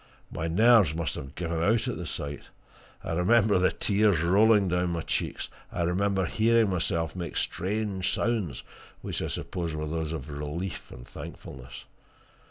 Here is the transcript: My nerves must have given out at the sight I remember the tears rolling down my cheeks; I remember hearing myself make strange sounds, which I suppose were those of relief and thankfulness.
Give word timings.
My 0.31 0.47
nerves 0.47 0.95
must 0.95 1.13
have 1.13 1.35
given 1.35 1.61
out 1.61 1.87
at 1.87 1.95
the 1.95 2.07
sight 2.07 2.49
I 3.03 3.13
remember 3.13 3.59
the 3.59 3.71
tears 3.71 4.23
rolling 4.23 4.67
down 4.67 4.89
my 4.93 5.01
cheeks; 5.01 5.47
I 5.71 5.83
remember 5.83 6.25
hearing 6.25 6.71
myself 6.71 7.15
make 7.15 7.37
strange 7.37 8.11
sounds, 8.11 8.63
which 9.03 9.21
I 9.21 9.27
suppose 9.27 9.75
were 9.75 9.85
those 9.85 10.11
of 10.11 10.31
relief 10.31 10.89
and 10.89 11.07
thankfulness. 11.07 11.85